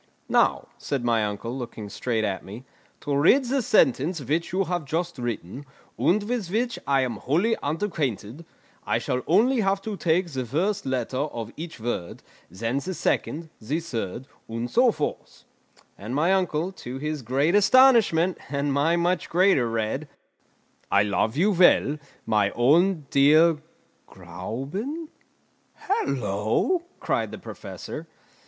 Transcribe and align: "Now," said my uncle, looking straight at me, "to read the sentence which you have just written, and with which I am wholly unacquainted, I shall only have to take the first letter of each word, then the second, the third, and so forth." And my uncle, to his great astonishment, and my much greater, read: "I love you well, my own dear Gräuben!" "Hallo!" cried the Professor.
"Now," 0.29 0.67
said 0.79 1.03
my 1.05 1.23
uncle, 1.23 1.55
looking 1.55 1.87
straight 1.87 2.23
at 2.23 2.43
me, 2.43 2.63
"to 3.01 3.15
read 3.15 3.45
the 3.45 3.61
sentence 3.61 4.19
which 4.19 4.51
you 4.51 4.63
have 4.63 4.83
just 4.83 5.19
written, 5.19 5.63
and 5.95 6.23
with 6.23 6.49
which 6.49 6.79
I 6.87 7.01
am 7.01 7.17
wholly 7.17 7.55
unacquainted, 7.61 8.43
I 8.83 8.97
shall 8.97 9.21
only 9.27 9.59
have 9.59 9.79
to 9.83 9.95
take 9.95 10.25
the 10.31 10.43
first 10.43 10.87
letter 10.87 11.17
of 11.17 11.53
each 11.55 11.79
word, 11.79 12.23
then 12.49 12.79
the 12.79 12.95
second, 12.95 13.51
the 13.61 13.79
third, 13.79 14.25
and 14.47 14.71
so 14.71 14.91
forth." 14.91 15.43
And 15.99 16.15
my 16.15 16.33
uncle, 16.33 16.71
to 16.71 16.97
his 16.97 17.21
great 17.21 17.53
astonishment, 17.53 18.39
and 18.49 18.73
my 18.73 18.95
much 18.95 19.29
greater, 19.29 19.69
read: 19.69 20.07
"I 20.91 21.03
love 21.03 21.37
you 21.37 21.51
well, 21.51 21.99
my 22.25 22.49
own 22.55 23.05
dear 23.11 23.57
Gräuben!" 24.09 25.09
"Hallo!" 25.75 26.81
cried 26.99 27.29
the 27.31 27.37
Professor. 27.37 28.07